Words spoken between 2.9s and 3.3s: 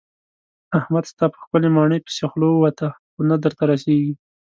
خو